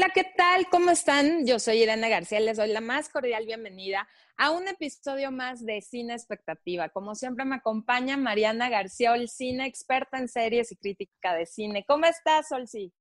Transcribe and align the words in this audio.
Hola, 0.00 0.12
¿qué 0.14 0.24
tal? 0.34 0.66
¿Cómo 0.70 0.90
están? 0.92 1.44
Yo 1.46 1.58
soy 1.58 1.82
Irene 1.82 2.08
García, 2.08 2.40
les 2.40 2.56
doy 2.56 2.68
la 2.68 2.80
más 2.80 3.10
cordial 3.10 3.44
bienvenida 3.44 4.08
a 4.38 4.50
un 4.50 4.66
episodio 4.66 5.30
más 5.30 5.62
de 5.66 5.82
Cine 5.82 6.14
Expectativa. 6.14 6.88
Como 6.88 7.14
siempre 7.14 7.44
me 7.44 7.56
acompaña 7.56 8.16
Mariana 8.16 8.70
García 8.70 9.12
Olcina, 9.12 9.66
experta 9.66 10.16
en 10.16 10.28
series 10.28 10.72
y 10.72 10.76
crítica 10.76 11.34
de 11.34 11.44
cine. 11.44 11.84
¿Cómo 11.86 12.06
estás, 12.06 12.50
Olci? 12.50 12.94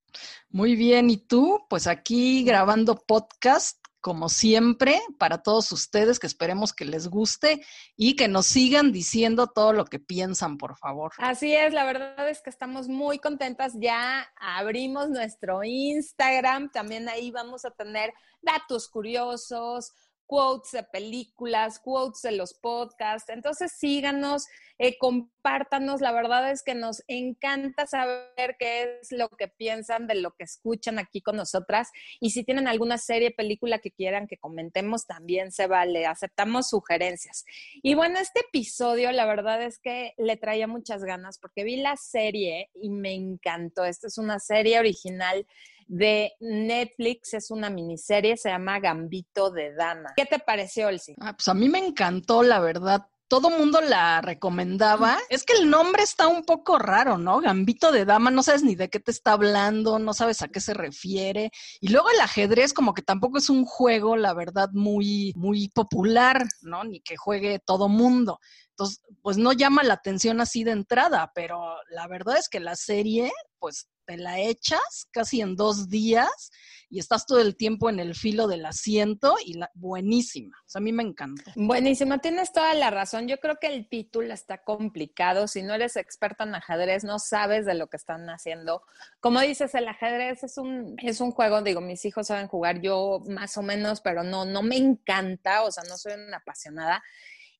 Muy 0.50 0.76
bien, 0.76 1.10
¿y 1.10 1.16
tú? 1.16 1.62
Pues 1.70 1.88
aquí 1.88 2.44
grabando 2.44 2.98
podcast 2.98 3.78
como 4.02 4.30
siempre, 4.30 5.00
para 5.18 5.44
todos 5.44 5.72
ustedes, 5.72 6.20
que 6.20 6.28
esperemos 6.28 6.74
que 6.74 6.86
les 6.86 7.08
guste 7.08 7.66
y 7.96 8.16
que 8.16 8.28
nos 8.28 8.46
sigan 8.46 8.92
diciendo 8.92 9.48
todo 9.48 9.74
lo 9.74 9.86
que 9.86 10.00
piensan, 10.00 10.58
por 10.58 10.78
favor. 10.78 11.12
Así 11.18 11.54
es, 11.54 11.74
la 11.74 11.86
verdad 11.86 12.30
es 12.30 12.42
que 12.42 12.50
estamos 12.50 12.88
muy 12.88 13.20
contentas. 13.20 13.74
Ya 13.80 14.32
abrimos 14.36 15.10
nuestro 15.10 15.64
Instagram, 15.64 16.72
también 16.72 17.10
ahí 17.10 17.32
vamos 17.32 17.66
a 17.66 17.72
tener 17.72 18.14
datos 18.42 18.88
curiosos, 18.88 19.94
quotes 20.30 20.74
de 20.74 20.84
películas, 20.84 21.80
quotes 21.80 22.22
de 22.22 22.34
los 22.34 22.54
podcasts. 22.54 23.30
Entonces 23.30 23.72
síganos, 23.72 24.46
eh, 24.78 24.96
compártanos. 25.00 26.02
La 26.02 26.12
verdad 26.12 26.52
es 26.52 26.62
que 26.62 26.76
nos 26.76 27.04
encanta 27.08 27.88
saber 27.88 28.56
qué 28.60 29.00
es 29.02 29.12
lo 29.12 29.30
que 29.30 29.48
piensan 29.48 30.06
de 30.06 30.14
lo 30.14 30.36
que 30.36 30.44
escuchan 30.44 31.00
aquí 31.00 31.20
con 31.20 31.36
nosotras. 31.36 31.90
Y 32.20 32.30
si 32.30 32.44
tienen 32.44 32.68
alguna 32.68 33.00
serie, 33.00 33.32
película 33.32 33.80
que 33.80 33.90
quieran 33.90 34.28
que 34.28 34.38
comentemos, 34.38 35.08
también 35.08 35.52
se 35.52 35.66
vale. 35.66 36.06
Aceptamos 36.06 36.70
sugerencias. 36.70 37.44
Y 37.82 37.96
bueno, 37.96 38.20
este 38.20 38.42
episodio, 38.42 39.12
la 39.12 39.26
verdad 39.26 39.64
es 39.64 39.80
que 39.80 40.14
le 40.20 40.38
traía 40.38 40.68
muchas 40.68 41.04
ganas 41.04 41.40
porque 41.40 41.64
vi 41.64 41.78
la 41.78 41.98
serie 41.98 42.70
y 42.76 42.92
me 42.92 43.16
encantó. 43.16 43.84
Esta 43.84 44.06
es 44.06 44.20
una 44.20 44.38
serie 44.38 44.78
original 44.78 45.48
de 45.90 46.34
Netflix, 46.40 47.34
es 47.34 47.52
una 47.52 47.70
miniserie, 47.70 48.38
se 48.38 48.50
llama 48.50 48.80
Gambito 48.80 49.50
de 49.50 49.74
Dama. 49.74 50.14
¿Qué 50.16 50.26
te 50.26 50.40
pareció, 50.40 50.88
Elsie? 50.88 51.16
Ah, 51.20 51.34
pues 51.34 51.48
a 51.48 51.54
mí 51.54 51.68
me 51.68 51.80
encantó, 51.80 52.44
la 52.44 52.60
verdad 52.60 53.08
todo 53.30 53.52
mundo 53.52 53.80
la 53.80 54.22
recomendaba. 54.22 55.20
Es 55.30 55.44
que 55.44 55.54
el 55.54 55.70
nombre 55.70 56.02
está 56.02 56.28
un 56.28 56.44
poco 56.44 56.80
raro, 56.80 57.18
¿no? 57.18 57.40
Gambito 57.40 57.92
de 57.92 58.04
dama, 58.04 58.32
no 58.32 58.42
sabes 58.42 58.64
ni 58.64 58.76
de 58.76 58.90
qué 58.90 59.00
te 59.00 59.12
está 59.12 59.34
hablando, 59.34 60.00
no 60.00 60.14
sabes 60.16 60.42
a 60.42 60.48
qué 60.48 60.60
se 60.60 60.74
refiere. 60.74 61.52
Y 61.80 61.90
luego 61.90 62.10
el 62.10 62.20
ajedrez 62.20 62.74
como 62.74 62.94
que 62.96 63.04
tampoco 63.04 63.38
es 63.38 63.50
un 63.52 63.66
juego, 63.66 64.18
la 64.18 64.34
verdad, 64.34 64.70
muy, 64.74 65.32
muy 65.36 65.70
popular, 65.70 66.44
¿no? 66.62 66.84
Ni 66.84 67.02
que 67.02 67.18
juegue 67.18 67.60
todo 67.60 67.88
mundo. 67.88 68.40
Entonces, 68.72 69.02
pues 69.22 69.38
no 69.38 69.54
llama 69.54 69.84
la 69.84 69.94
atención 69.94 70.42
así 70.42 70.64
de 70.64 70.72
entrada, 70.72 71.32
pero 71.36 71.76
la 71.92 72.08
verdad 72.08 72.38
es 72.38 72.50
que 72.50 72.60
la 72.60 72.76
serie, 72.76 73.32
pues 73.60 73.90
te 74.06 74.18
la 74.18 74.40
echas 74.40 75.08
casi 75.12 75.42
en 75.42 75.56
dos 75.56 75.90
días 75.90 76.52
y 76.90 76.98
estás 76.98 77.28
todo 77.28 77.40
el 77.40 77.56
tiempo 77.56 77.90
en 77.90 78.00
el 78.00 78.16
filo 78.16 78.48
del 78.48 78.66
asiento 78.66 79.36
y 79.46 79.54
la, 79.54 79.70
buenísima. 79.76 80.58
A 80.74 80.80
mí 80.80 80.92
me 80.92 81.04
encanta. 81.04 81.54
Buenísima, 81.56 82.18
tienes 82.18 82.52
toda 82.52 82.74
la 82.74 82.90
razón. 82.90 83.28
Yo 83.28 83.38
creo 83.38 83.58
que 83.62 83.68
el 83.68 83.88
título 83.88 84.34
está 84.34 84.64
complicado. 84.64 85.48
Si 85.48 85.62
no 85.62 85.76
eres 85.76 85.96
experta 85.96 86.46
en 86.46 86.56
ajedrez, 86.56 87.04
no 87.04 87.20
sabes 87.20 87.68
de 87.68 87.76
lo 87.76 87.88
que 87.88 87.98
están 87.98 88.28
haciendo. 88.30 88.82
Como 89.20 89.40
dices, 89.42 89.76
el 89.76 89.88
ajedrez 89.88 90.44
es 90.44 90.58
un, 90.58 90.96
es 90.98 91.22
un 91.22 91.32
juego, 91.32 91.62
digo, 91.62 91.80
mis 91.80 92.04
hijos 92.06 92.28
saben 92.28 92.48
jugar, 92.48 92.82
yo 92.82 93.22
más 93.28 93.58
o 93.58 93.62
menos, 93.62 94.02
pero 94.02 94.24
no, 94.24 94.46
no 94.46 94.64
me 94.64 94.78
encanta, 94.78 95.64
o 95.64 95.72
sea, 95.72 95.84
no 95.84 95.98
soy 95.98 96.14
una 96.14 96.38
apasionada. 96.38 97.04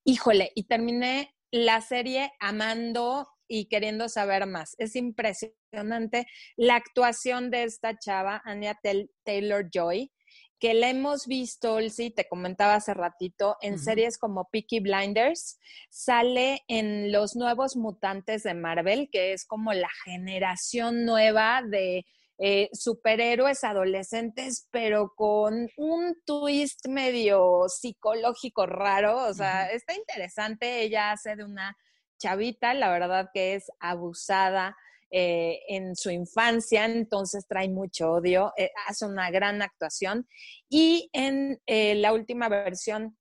Híjole, 0.04 0.52
y 0.56 0.64
terminé 0.64 1.36
la 1.52 1.82
serie 1.82 2.32
amando 2.40 3.28
y 3.50 3.66
queriendo 3.66 4.08
saber 4.08 4.46
más. 4.46 4.76
Es 4.78 4.96
impresionante 4.96 6.28
la 6.56 6.76
actuación 6.76 7.52
de 7.52 7.64
esta 7.64 7.98
chava, 7.98 8.42
Anya 8.46 8.80
Taylor 9.26 9.68
Joy, 9.70 10.12
que 10.60 10.74
la 10.74 10.90
hemos 10.90 11.26
visto, 11.26 11.80
sí, 11.90 12.12
te 12.12 12.28
comentaba 12.28 12.76
hace 12.76 12.94
ratito, 12.94 13.56
en 13.62 13.80
series 13.80 14.18
como 14.18 14.50
Peaky 14.52 14.82
Blinders, 14.82 15.58
sale 15.90 16.62
en 16.68 17.12
Los 17.12 17.36
Nuevos 17.36 17.78
Mutantes 17.78 18.44
de 18.44 18.54
Marvel, 18.54 19.10
que 19.12 19.34
es 19.34 19.46
como 19.46 19.74
la 19.74 19.90
generación 20.04 21.06
nueva 21.06 21.62
de 21.66 22.06
eh, 22.42 22.70
superhéroes 22.74 23.64
adolescentes, 23.64 24.68
pero 24.72 25.14
con 25.16 25.70
un 25.78 26.16
twist 26.26 26.88
medio 26.88 27.66
psicológico 27.68 28.66
raro, 28.66 29.28
o 29.28 29.34
sea, 29.34 29.70
está 29.72 29.94
interesante, 29.94 30.82
ella 30.82 31.12
hace 31.12 31.36
de 31.36 31.46
una 31.46 31.76
chavita, 32.20 32.74
la 32.76 32.92
verdad 32.92 33.30
que 33.34 33.56
es 33.56 33.72
abusada 33.80 34.78
eh, 35.12 35.62
en 35.68 35.96
su 35.96 36.12
infancia, 36.12 36.86
entonces 36.86 37.48
trae 37.48 37.68
mucho 37.68 38.12
odio, 38.12 38.54
eh, 38.58 38.70
hace 38.88 39.08
una 39.08 39.32
gran 39.32 39.64
actuación. 39.64 40.28
Y 40.70 41.10
en 41.14 41.60
eh, 41.66 41.96
la 41.96 42.14
última 42.14 42.48
versión 42.48 43.18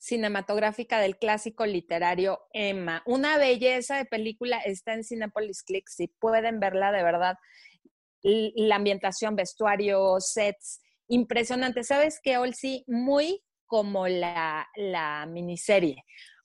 cinematográfica 0.00 0.98
del 0.98 1.18
clásico 1.18 1.66
literario 1.66 2.40
Emma, 2.54 3.02
una 3.04 3.36
belleza 3.36 3.96
de 3.96 4.06
película, 4.06 4.60
está 4.60 4.94
en 4.94 5.04
Cinepolis 5.04 5.62
Click, 5.62 5.86
si 5.88 6.08
pueden 6.08 6.58
verla 6.58 6.90
de 6.90 7.02
verdad, 7.02 7.36
la 8.22 8.76
ambientación, 8.76 9.36
vestuario, 9.36 10.16
sets, 10.20 10.80
impresionante. 11.06 11.84
¿Sabes 11.84 12.18
qué, 12.22 12.38
Olsi? 12.38 12.82
Muy 12.86 13.42
como 13.66 14.08
la, 14.08 14.66
la 14.76 15.26
miniserie 15.26 16.02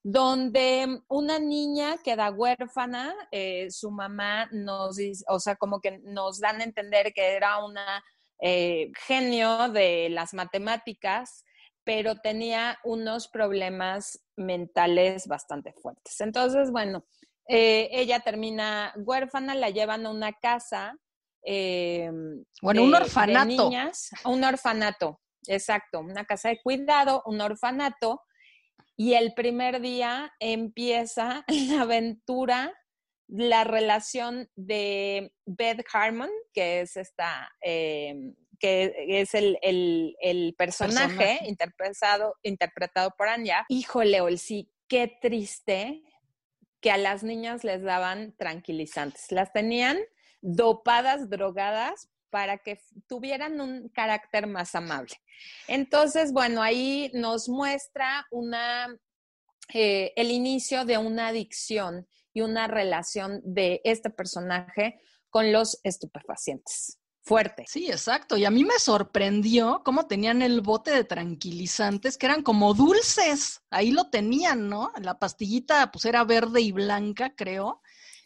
donde 0.04 1.02
una 1.08 1.40
niña 1.40 1.96
queda 2.04 2.30
huérfana, 2.30 3.16
eh, 3.32 3.72
su 3.72 3.90
mamá 3.90 4.50
nos, 4.52 4.98
o 5.30 5.40
sea, 5.40 5.56
como 5.56 5.80
que 5.80 6.00
nos 6.04 6.42
dan 6.42 6.60
a 6.60 6.66
entender 6.66 7.14
que 7.14 7.36
era 7.36 7.64
una 7.64 8.04
eh, 8.42 8.92
genio 9.08 9.70
de 9.70 10.10
las 10.10 10.34
matemáticas, 10.34 11.46
pero 11.86 12.18
tenía 12.18 12.78
unos 12.84 13.30
problemas 13.30 14.22
mentales 14.36 15.26
bastante 15.26 15.72
fuertes. 15.72 16.20
Entonces, 16.20 16.70
bueno, 16.70 17.06
eh, 17.48 17.88
ella 17.94 18.20
termina 18.20 18.94
huérfana, 18.98 19.56
la 19.56 19.70
llevan 19.70 20.06
a 20.06 20.10
una 20.10 20.34
casa. 20.34 20.98
bueno, 22.62 22.84
un 22.84 22.94
orfanato. 22.94 23.46
niñas, 23.46 24.10
un 24.26 24.44
orfanato, 24.44 25.22
exacto, 25.48 26.02
una 26.02 26.26
casa 26.26 26.50
de 26.50 26.60
cuidado, 26.62 27.24
un 27.26 27.40
orfanato 27.40 28.22
y 28.96 29.14
el 29.14 29.34
primer 29.34 29.82
día 29.82 30.32
empieza 30.40 31.44
la 31.76 31.82
aventura, 31.82 32.74
la 33.28 33.64
relación 33.64 34.50
de 34.56 35.34
Beth 35.46 35.86
Harmon, 35.92 36.30
que 36.54 36.82
es 36.82 36.98
esta, 36.98 37.52
em, 37.62 38.36
que 38.60 38.94
es 39.22 39.34
el, 39.34 40.56
personaje, 40.58 41.40
Interpretado, 41.46 42.36
interpretado 42.44 43.12
por 43.18 43.28
Anya. 43.28 43.66
Híjole, 43.68 44.38
sí, 44.38 44.72
qué 44.88 45.12
triste 45.22 46.02
que 46.80 46.92
a 46.92 46.98
las 46.98 47.24
niñas 47.24 47.64
les 47.64 47.82
daban 47.82 48.36
tranquilizantes. 48.38 49.32
Las 49.32 49.52
tenían 49.52 49.98
dopadas, 50.42 51.30
drogadas, 51.30 52.10
para 52.34 52.58
que 52.58 52.82
tuvieran 53.08 53.62
un 53.62 53.90
carácter 53.90 54.48
más 54.48 54.74
amable. 54.74 55.22
Entonces, 55.68 56.34
bueno, 56.34 56.64
ahí 56.64 57.12
nos 57.14 57.48
muestra 57.48 58.26
una, 58.32 58.88
eh, 59.72 60.14
el 60.16 60.32
inicio 60.32 60.84
de 60.84 60.98
una 60.98 61.28
adicción 61.28 62.08
y 62.34 62.42
una 62.42 62.66
relación 62.66 63.40
de 63.44 63.82
este 63.84 64.10
personaje 64.10 65.00
con 65.30 65.52
los 65.52 65.80
estupefacientes. 65.84 66.98
Fuerte. 67.22 67.66
Sí, 67.68 67.86
exacto. 67.92 68.36
Y 68.36 68.46
a 68.46 68.50
mí 68.50 68.64
me 68.64 68.80
sorprendió 68.80 69.84
cómo 69.86 70.08
tenían 70.08 70.42
el 70.42 70.62
bote 70.62 70.90
de 70.90 71.04
tranquilizantes, 71.04 72.18
que 72.18 72.26
eran 72.26 72.42
como 72.42 72.74
dulces. 72.74 73.62
Ahí 73.70 73.92
lo 73.92 74.10
tenían, 74.10 74.70
¿no? 74.70 74.92
La 75.00 75.20
pastillita, 75.20 75.92
pues 75.92 76.06
era 76.06 76.24
verde 76.24 76.62
y 76.62 76.72
blanca, 76.72 77.36
creo 77.36 77.83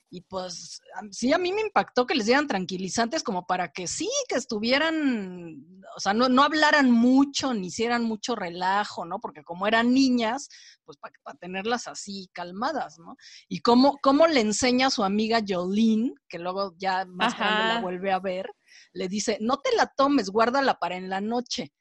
Y 0.10 0.22
pues 0.22 0.80
sí, 1.12 1.34
a 1.34 1.38
mí 1.38 1.52
me 1.52 1.62
impactó 1.62 2.06
que 2.06 2.16
les 2.16 2.28
dieran 2.28 2.48
tranquilizantes 2.48 3.24
como 3.24 3.46
para 3.46 3.72
que 3.74 3.88
sí, 3.88 4.10
que 4.30 4.36
estuvieran, 4.36 5.82
o 5.96 6.00
sea, 6.00 6.14
no, 6.14 6.30
no 6.30 6.44
hablaran 6.44 6.90
mucho, 6.92 7.54
ni 7.54 7.68
hicieran 7.68 8.06
mucho 8.06 8.34
relajo, 8.34 9.06
¿no? 9.06 9.20
Porque 9.20 9.44
como 9.44 9.68
eran 9.68 9.94
niñas, 9.94 10.48
pues 10.86 10.98
para, 10.98 11.14
tenerlas 11.40 11.88
así 11.88 12.30
calmadas, 12.32 13.00
¿no? 13.00 13.18
Y 13.50 13.60
cómo, 13.60 13.98
cómo 14.02 14.28
le 14.28 14.40
enseña 14.40 14.88
a 14.88 14.92
su 14.92 15.04
amiga 15.04 15.42
Jolene, 15.46 16.14
que 16.30 16.40
luego 16.40 16.74
ya 16.78 17.06
más 17.06 17.38
tarde 17.38 17.74
la 17.74 17.82
vuelve 17.82 18.14
a 18.14 18.20
ver, 18.20 18.50
le 18.94 19.10
dice, 19.10 19.38
no 19.42 19.58
te 19.58 19.76
la 19.76 19.88
tomes, 19.88 20.30
guárdala 20.30 20.80
para 20.80 20.96
en 20.96 21.10
la 21.10 21.20
noche. 21.20 21.74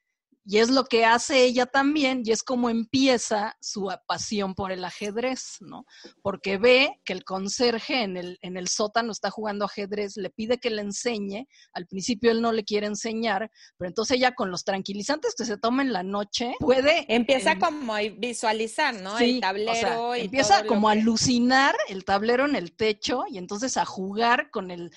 Y 0.49 0.59
es 0.59 0.69
lo 0.69 0.85
que 0.85 1.03
hace 1.03 1.43
ella 1.43 1.65
también, 1.65 2.21
y 2.23 2.31
es 2.31 2.41
como 2.41 2.69
empieza 2.69 3.57
su 3.59 3.91
pasión 4.07 4.55
por 4.55 4.71
el 4.71 4.85
ajedrez, 4.85 5.57
¿no? 5.59 5.85
Porque 6.21 6.57
ve 6.57 7.01
que 7.03 7.11
el 7.11 7.25
conserje 7.25 8.03
en 8.03 8.15
el, 8.15 8.39
en 8.41 8.55
el 8.55 8.69
sótano 8.69 9.11
está 9.11 9.29
jugando 9.29 9.65
ajedrez, 9.65 10.15
le 10.15 10.29
pide 10.29 10.57
que 10.57 10.69
le 10.69 10.83
enseñe, 10.83 11.47
al 11.73 11.85
principio 11.85 12.31
él 12.31 12.41
no 12.41 12.53
le 12.53 12.63
quiere 12.63 12.87
enseñar, 12.87 13.51
pero 13.77 13.89
entonces 13.89 14.15
ella 14.15 14.35
con 14.35 14.49
los 14.49 14.63
tranquilizantes 14.63 15.35
que 15.35 15.43
se 15.43 15.57
toma 15.57 15.81
en 15.81 15.91
la 15.91 16.03
noche 16.03 16.55
puede... 16.59 17.05
Empieza 17.13 17.51
em, 17.51 17.59
como 17.59 17.93
a 17.93 17.99
visualizar, 17.99 18.95
¿no? 18.95 19.19
el 19.19 19.41
tablero. 19.41 20.15
y 20.15 20.21
empieza 20.21 20.65
como 20.65 20.87
a 20.87 20.93
alucinar 20.93 21.75
el 21.89 22.05
tablero 22.05 22.45
en 22.45 22.55
el 22.55 22.73
techo 22.73 23.25
y 23.29 23.37
entonces 23.37 23.75
a 23.75 23.83
jugar 23.83 24.49
con 24.49 24.71
el 24.71 24.91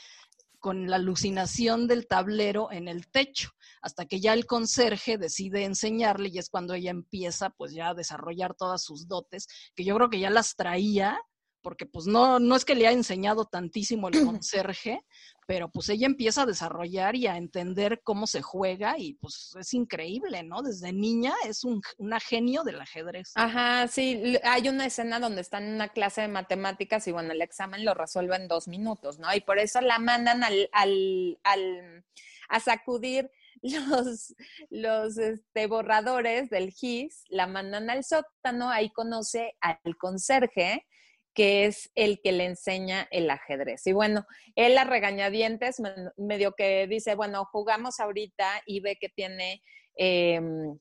con 0.60 0.88
la 0.88 0.96
alucinación 0.96 1.88
del 1.88 2.06
tablero 2.06 2.70
en 2.70 2.86
el 2.86 3.08
techo, 3.08 3.50
hasta 3.82 4.06
que 4.06 4.20
ya 4.20 4.32
el 4.32 4.46
conserje 4.46 5.18
decide 5.18 5.64
enseñarle 5.64 6.30
y 6.32 6.38
es 6.38 6.48
cuando 6.48 6.74
ella 6.74 6.90
empieza 6.90 7.50
pues 7.50 7.72
ya 7.72 7.90
a 7.90 7.94
desarrollar 7.94 8.54
todas 8.54 8.82
sus 8.82 9.08
dotes, 9.08 9.46
que 9.74 9.84
yo 9.84 9.94
creo 9.96 10.10
que 10.10 10.20
ya 10.20 10.30
las 10.30 10.54
traía, 10.56 11.20
porque 11.62 11.86
pues 11.86 12.06
no, 12.06 12.38
no 12.38 12.56
es 12.56 12.64
que 12.64 12.74
le 12.74 12.86
haya 12.86 12.96
enseñado 12.96 13.44
tantísimo 13.44 14.08
el 14.08 14.12
conserje, 14.42 15.00
pero 15.46 15.70
pues 15.70 15.88
ella 15.88 16.06
empieza 16.06 16.42
a 16.42 16.46
desarrollar 16.46 17.16
y 17.16 17.26
a 17.26 17.36
entender 17.36 18.00
cómo 18.04 18.26
se 18.26 18.40
juega 18.40 18.98
y 18.98 19.14
pues 19.14 19.54
es 19.58 19.74
increíble, 19.74 20.42
¿no? 20.42 20.62
Desde 20.62 20.92
niña 20.92 21.34
es 21.44 21.64
un, 21.64 21.82
una 21.98 22.20
genio 22.20 22.62
del 22.62 22.80
ajedrez. 22.80 23.32
Ajá, 23.34 23.88
sí, 23.88 24.38
hay 24.44 24.68
una 24.68 24.86
escena 24.86 25.18
donde 25.18 25.40
están 25.40 25.64
en 25.64 25.74
una 25.74 25.88
clase 25.88 26.22
de 26.22 26.28
matemáticas 26.28 27.06
y 27.08 27.12
bueno, 27.12 27.32
el 27.32 27.42
examen 27.42 27.84
lo 27.84 27.94
resuelve 27.94 28.36
en 28.36 28.48
dos 28.48 28.68
minutos, 28.68 29.18
¿no? 29.18 29.34
Y 29.34 29.40
por 29.40 29.58
eso 29.58 29.80
la 29.80 29.98
mandan 29.98 30.44
al, 30.44 30.68
al, 30.72 31.38
al 31.42 32.04
a 32.48 32.60
sacudir 32.60 33.30
los, 33.88 34.34
los 34.70 35.18
este, 35.18 35.66
borradores 35.66 36.50
del 36.50 36.70
GIS, 36.70 37.24
la 37.28 37.46
mandan 37.46 37.90
al 37.90 38.04
sótano, 38.04 38.70
ahí 38.70 38.90
conoce 38.90 39.54
al 39.60 39.96
conserje 39.98 40.86
que 41.34 41.66
es 41.66 41.90
el 41.94 42.20
que 42.22 42.32
le 42.32 42.44
enseña 42.44 43.06
el 43.10 43.30
ajedrez. 43.30 43.86
Y 43.86 43.92
bueno, 43.92 44.26
él 44.56 44.76
a 44.76 44.84
regañadientes 44.84 45.80
medio 46.16 46.52
que 46.52 46.86
dice, 46.88 47.14
bueno, 47.14 47.44
jugamos 47.44 48.00
ahorita 48.00 48.62
y 48.66 48.80
ve 48.80 48.96
que 49.00 49.08
tiene 49.08 49.62
em, 49.94 50.78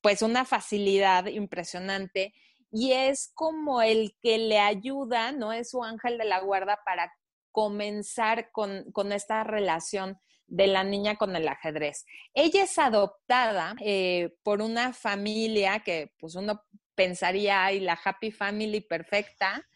pues 0.00 0.22
una 0.22 0.44
facilidad 0.44 1.26
impresionante 1.26 2.34
y 2.72 2.92
es 2.92 3.30
como 3.34 3.82
el 3.82 4.16
que 4.20 4.38
le 4.38 4.58
ayuda, 4.58 5.30
¿no? 5.30 5.52
Es 5.52 5.70
su 5.70 5.84
ángel 5.84 6.18
de 6.18 6.24
la 6.24 6.40
guarda 6.40 6.80
para 6.84 7.12
comenzar 7.52 8.50
con, 8.50 8.90
con 8.92 9.12
esta 9.12 9.44
relación 9.44 10.18
de 10.52 10.66
la 10.66 10.84
niña 10.84 11.16
con 11.16 11.34
el 11.34 11.48
ajedrez. 11.48 12.04
Ella 12.34 12.64
es 12.64 12.78
adoptada 12.78 13.74
eh, 13.80 14.34
por 14.42 14.60
una 14.60 14.92
familia 14.92 15.80
que 15.80 16.12
pues 16.18 16.34
uno 16.34 16.62
pensaría, 16.94 17.64
ay, 17.64 17.80
la 17.80 17.98
happy 18.04 18.30
family 18.30 18.82
perfecta. 18.82 19.66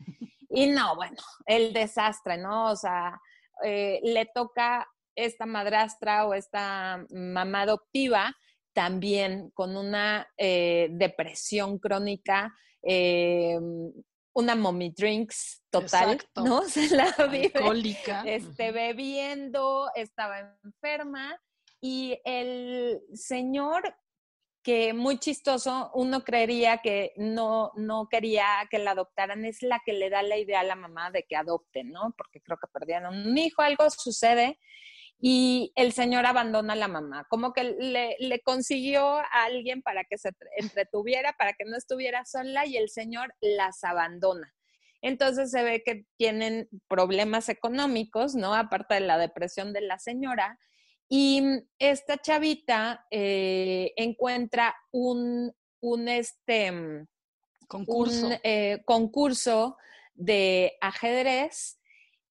Y 0.51 0.67
no, 0.67 0.95
bueno, 0.95 1.17
el 1.47 1.73
desastre, 1.73 2.37
¿no? 2.37 2.71
O 2.71 2.77
sea, 2.77 3.19
eh, 3.65 4.01
le 4.03 4.27
toca 4.27 4.87
esta 5.15 5.47
madrastra 5.47 6.27
o 6.27 6.35
esta 6.35 7.05
mamá 7.11 7.63
adoptiva 7.63 8.37
también 8.75 9.51
con 9.55 9.79
una 9.79 10.29
eh, 10.37 10.89
depresión 10.91 11.79
crónica, 11.79 12.55
una 14.37 14.55
mommy 14.55 14.91
drinks 14.91 15.63
total, 15.71 16.19
¿no? 16.37 16.63
Se 16.69 16.95
la 16.95 17.11
vive 17.31 17.53
este, 18.27 18.71
bebiendo, 18.71 19.91
estaba 19.95 20.59
enferma 20.63 21.41
y 21.81 22.21
el 22.25 23.01
señor 23.15 23.97
que 24.63 24.93
muy 24.93 25.19
chistoso, 25.19 25.91
uno 25.95 26.23
creería 26.23 26.79
que 26.79 27.15
no, 27.17 27.73
no 27.77 28.09
quería 28.11 28.67
que 28.71 28.79
la 28.79 28.91
adoptaran, 28.91 29.45
es 29.47 29.63
la 29.63 29.81
que 29.87 29.95
le 29.95 30.11
da 30.11 30.23
la 30.23 30.37
idea 30.37 30.61
a 30.61 30.65
la 30.65 30.75
mamá 30.75 31.11
de 31.11 31.23
que 31.23 31.37
adopten, 31.37 31.93
¿no? 31.93 32.13
Porque 32.19 32.43
creo 32.43 32.59
que 32.59 32.67
perdieron 32.67 33.17
un 33.17 33.39
hijo, 33.39 33.63
algo 33.63 33.89
sucede 33.89 34.59
y 35.19 35.73
el 35.77 35.93
señor 35.93 36.27
abandona 36.27 36.75
a 36.75 36.77
la 36.77 36.89
mamá, 36.89 37.27
como 37.31 37.53
que 37.53 37.65
le, 37.65 38.17
le, 38.19 38.41
consiguió 38.41 39.19
a 39.19 39.45
alguien 39.45 39.83
para 39.83 40.05
que 40.05 40.19
se 40.19 40.31
entretuviera, 40.59 41.33
para 41.33 41.55
que 41.55 41.65
no 41.65 41.77
estuviera 41.77 42.25
sola 42.25 42.67
y 42.67 42.77
el 42.77 42.91
señor 42.91 43.35
las 43.41 43.83
abandona. 43.83 44.53
Entonces 45.01 45.51
se 45.51 45.63
ve 45.63 45.83
que 45.85 46.05
tienen 46.17 46.69
problemas 46.89 47.49
económicos, 47.49 48.35
¿no? 48.35 48.55
Aparte 48.55 48.95
de 48.95 49.01
la 49.01 49.19
depresión 49.19 49.73
de 49.73 49.83
la 49.83 49.99
señora 49.99 50.59
y 51.09 51.43
esta 51.79 52.19
chavita 52.19 53.07
eh, 53.11 53.93
encuentra 53.97 54.75
un, 54.91 55.55
un, 55.81 56.09
este, 56.09 56.73
mm, 56.73 57.07
concurso. 57.69 58.31
Eh, 58.43 58.83
concurso 58.85 59.77
de 60.15 60.77
ajedrez. 60.81 61.79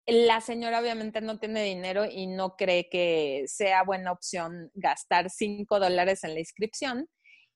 La 0.07 0.39
señora 0.41 0.79
obviamente 0.79 1.21
no 1.21 1.39
tiene 1.39 1.63
dinero 1.63 2.05
y 2.05 2.27
no 2.27 2.55
cree 2.55 2.89
que 2.89 3.45
sea 3.47 3.83
buena 3.83 4.11
opción 4.11 4.69
gastar 4.75 5.29
cinco 5.29 5.79
dólares 5.79 6.23
en 6.23 6.33
la 6.33 6.39
inscripción. 6.39 7.09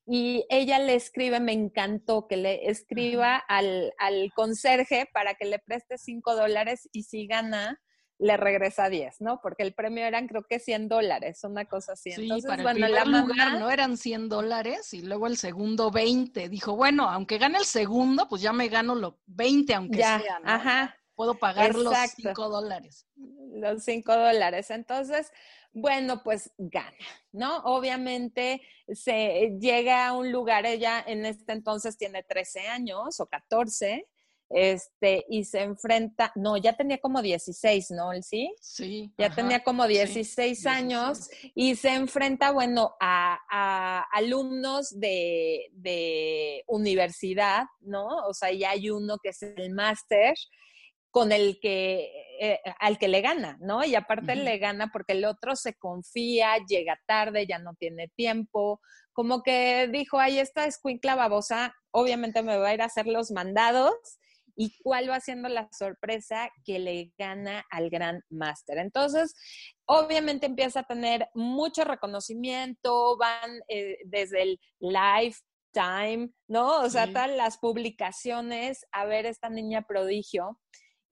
Y 0.07 0.46
ella 0.50 0.80
le 0.80 0.96
escribe, 0.96 1.40
me 1.40 1.51
encantó 1.54 2.28
que 2.28 2.38
le 2.38 2.68
escriba 2.68 3.36
al, 3.36 3.94
al 4.00 4.31
conserje 4.36 5.07
para 5.13 5.36
que 5.36 5.46
le 5.46 5.60
preste 5.60 6.00
cinco 6.00 6.36
dólares 6.36 6.90
y 6.92 7.04
si 7.04 7.28
gana, 7.28 7.80
le 8.19 8.36
regresa 8.36 8.90
10, 8.90 9.22
¿no? 9.22 9.40
Porque 9.42 9.63
el 9.63 9.74
premio 9.74 10.06
eran 10.06 10.28
creo 10.28 10.44
que 10.44 10.60
100 10.60 10.90
dólares, 10.90 11.44
una 11.44 11.66
cosa 11.66 11.94
así. 11.94 12.12
Sí, 12.12 12.24
Entonces, 12.24 12.50
para 12.50 12.63
bueno, 12.63 12.88
la 12.90 13.06
lugar 13.06 13.60
no 13.60 13.72
eran 13.72 13.96
100 13.96 14.28
dólares 14.28 14.94
y 14.94 15.01
luego 15.01 15.28
el 15.28 15.38
segundo 15.38 15.90
20. 15.90 16.50
Dijo, 16.50 16.75
bueno, 16.75 17.10
aunque 17.10 17.38
gane 17.38 17.57
el 17.57 17.66
segundo, 17.66 18.28
pues 18.28 18.42
ya 18.42 18.51
me 18.51 18.68
gano 18.68 18.94
los 18.94 19.13
20 19.28 19.74
aunque 19.74 20.00
sea, 20.00 20.40
¿no? 20.44 20.51
Ajá. 20.51 20.99
Puedo 21.19 21.36
pagar 21.36 21.75
los 21.75 21.94
5 22.16 22.48
dólares. 22.48 23.06
Los 23.51 23.83
5 23.83 24.16
dólares. 24.16 24.71
Entonces, 24.71 25.30
bueno, 25.74 26.24
pues 26.24 26.54
gana, 26.57 26.95
¿no? 27.33 27.57
Obviamente 27.66 28.62
se 28.88 29.57
llega 29.60 30.07
a 30.07 30.13
un 30.13 30.31
lugar, 30.31 30.66
ella 30.66 31.04
en 31.06 31.25
este 31.25 31.51
entonces 31.51 31.98
tiene 31.98 32.24
13 32.24 32.69
años 32.69 33.19
o 33.19 33.25
14, 33.25 34.07
este, 34.50 35.25
y 35.27 35.44
se 35.44 35.63
enfrenta, 35.63 36.32
no, 36.36 36.55
ya 36.55 36.77
tenía 36.77 37.00
como 37.00 37.22
16, 37.22 37.91
¿no? 37.91 38.12
¿Sí? 38.22 38.55
Sí. 38.62 39.12
Ya 39.17 39.29
tenía 39.36 39.62
como 39.62 39.88
16 39.88 40.65
años 40.67 41.29
y 41.53 41.75
se 41.75 41.96
enfrenta, 41.96 42.51
bueno, 42.51 42.96
a, 43.01 44.05
alumnos 44.13 44.98
de, 44.98 45.70
de, 45.74 46.63
universidad, 46.67 47.65
¿no? 47.82 48.08
O 48.25 48.34
sea, 48.34 48.53
ya 48.53 48.70
hay 48.70 48.89
uno 48.89 49.17
que 49.22 49.29
es 49.32 49.44
el 49.44 49.74
máster 49.74 50.34
con 51.12 51.32
el 51.32 51.60
que, 51.60 52.12
eh, 52.39 52.60
al 52.80 52.98
que 52.98 53.08
le 53.08 53.22
gana, 53.22 53.58
¿no? 53.62 53.84
Y 53.84 53.96
aparte 53.96 54.36
le 54.36 54.58
gana 54.58 54.89
porque 54.92 55.13
el 55.13 55.25
otro 55.25 55.56
se 55.56 55.74
confía, 55.74 56.58
llega 56.68 57.00
tarde, 57.08 57.48
ya 57.48 57.60
no 57.60 57.74
tiene 57.75 58.10
tiempo, 58.16 58.80
como 59.13 59.44
que 59.44 59.89
dijo, 59.92 60.20
ahí 60.20 60.39
está 60.39 60.66
escuincla 60.66 61.16
babosa, 61.16 61.75
obviamente 61.92 62.44
me 62.44 62.58
va 62.58 62.70
a 62.70 62.74
ir 62.74 62.82
a 62.82 62.86
hacer 62.86 63.08
los 63.08 63.32
mandados 63.32 63.94
y 64.56 64.78
cuál 64.84 65.10
va 65.10 65.20
siendo 65.22 65.48
la 65.48 65.70
sorpresa 65.72 66.50
que 66.66 66.80
le 66.80 67.13
gana 67.18 67.66
al 67.72 67.89
Gran 67.89 68.22
Master. 68.30 68.78
Entonces, 68.78 69.34
obviamente 69.86 70.46
empieza 70.46 70.82
a 70.82 70.84
tener 70.84 71.30
mucho 71.34 71.86
reconocimiento, 71.86 73.18
van 73.18 73.62
eh, 73.70 73.98
desde 74.06 74.42
el 74.42 74.60
lifetime, 74.80 76.32
¿no? 76.48 76.82
O 76.82 76.89
sea, 76.89 77.08
todas 77.08 77.32
las 77.32 77.58
publicaciones 77.58 78.86
a 78.92 79.06
ver 79.06 79.25
esta 79.25 79.50
niña 79.50 79.82
prodigio. 79.82 80.60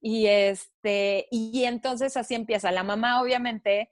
Y 0.00 0.26
este, 0.26 1.26
y 1.30 1.64
entonces 1.64 2.16
así 2.16 2.34
empieza. 2.34 2.70
La 2.70 2.84
mamá, 2.84 3.20
obviamente, 3.20 3.90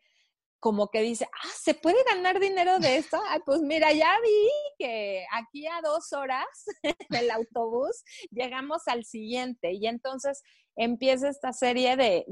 como 0.60 0.88
que 0.88 1.02
dice, 1.02 1.28
ah, 1.32 1.48
¿se 1.54 1.74
puede 1.74 2.02
ganar 2.04 2.40
dinero 2.40 2.78
de 2.78 2.96
esto? 2.96 3.20
Ay, 3.28 3.40
pues 3.44 3.60
mira, 3.60 3.92
ya 3.92 4.18
vi 4.22 4.48
que 4.78 5.24
aquí 5.32 5.66
a 5.66 5.80
dos 5.82 6.12
horas 6.12 6.46
del 7.10 7.30
autobús 7.30 8.02
llegamos 8.30 8.88
al 8.88 9.04
siguiente 9.04 9.72
y 9.72 9.86
entonces 9.86 10.42
empieza 10.76 11.28
esta 11.28 11.52
serie 11.52 11.96
de, 11.96 12.24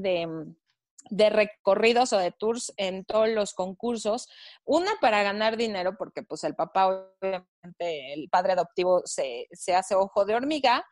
de, 1.11 1.31
recorridos 1.31 2.13
o 2.13 2.19
de 2.19 2.33
tours 2.33 2.73
en 2.77 3.05
todos 3.05 3.29
los 3.29 3.55
concursos, 3.55 4.29
una 4.65 4.93
para 5.01 5.23
ganar 5.23 5.57
dinero, 5.57 5.97
porque 5.99 6.23
pues 6.23 6.45
el 6.45 6.55
papá, 6.55 6.89
obviamente, 7.21 8.15
el 8.15 8.29
padre 8.31 8.53
adoptivo 8.55 9.03
se, 9.05 9.47
se 9.53 9.75
hace 9.75 9.95
ojo 9.95 10.25
de 10.25 10.35
hormiga, 10.35 10.85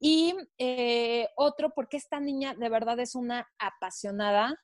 Y 0.00 0.34
eh, 0.58 1.28
otro, 1.36 1.70
porque 1.74 1.96
esta 1.96 2.20
niña 2.20 2.54
de 2.54 2.68
verdad 2.68 2.98
es 3.00 3.14
una 3.14 3.48
apasionada 3.58 4.54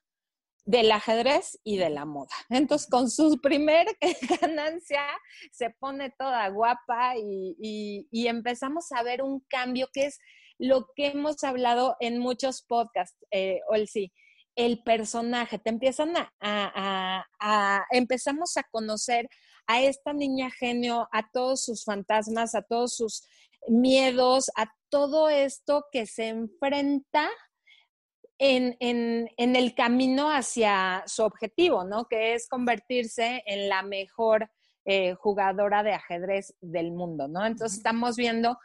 del 0.65 0.91
ajedrez 0.91 1.59
y 1.63 1.77
de 1.77 1.89
la 1.89 2.05
moda. 2.05 2.35
Entonces, 2.49 2.89
con 2.89 3.09
su 3.09 3.39
primer 3.41 3.85
ganancia, 4.41 5.03
se 5.51 5.69
pone 5.69 6.11
toda 6.17 6.49
guapa 6.49 7.13
y, 7.17 8.07
empezamos 8.27 8.91
a 8.91 9.03
ver 9.03 9.21
un 9.21 9.41
cambio 9.47 9.87
que 9.93 10.07
es 10.07 10.19
lo 10.57 10.87
que 10.95 11.07
hemos 11.07 11.43
hablado 11.43 11.95
en 11.99 12.17
muchos 12.17 12.63
podcasts, 12.63 13.17
eh, 13.31 13.59
Olsi. 13.69 14.11
El 14.55 14.83
personaje, 14.83 15.59
te 15.59 15.69
empiezan 15.69 16.13
a, 16.39 17.25
empezamos 17.91 18.55
a 18.55 18.63
conocer 18.71 19.27
a 19.67 19.81
esta 19.81 20.13
niña 20.13 20.49
genio, 20.49 21.09
a 21.11 21.29
todos 21.29 21.65
sus 21.65 21.83
fantasmas, 21.83 22.55
a 22.55 22.61
todos 22.61 22.95
sus 22.95 23.27
miedos, 23.67 24.49
a 24.55 24.67
todo 24.89 25.29
esto 25.29 25.85
que 25.91 26.05
se 26.05 26.29
enfrenta 26.29 27.29
en, 28.37 28.75
el 29.37 29.75
camino 29.75 30.29
hacia 30.29 31.03
su 31.07 31.23
objetivo, 31.23 31.83
¿no? 31.83 32.05
Que 32.05 32.33
es 32.33 32.47
convertirse 32.47 33.43
en 33.45 33.69
la 33.69 33.81
mejor 33.81 34.49
eh, 34.85 35.13
jugadora 35.15 35.83
de 35.83 35.93
ajedrez 35.93 36.53
del 36.61 36.91
mundo, 36.91 37.27
¿no? 37.27 37.45
Entonces 37.45 37.77
estamos 37.77 38.15
viendo 38.15 38.57